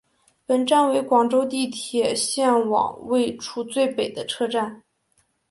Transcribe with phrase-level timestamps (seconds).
[0.47, 4.81] 本站为广州地铁线网位处最北的车站。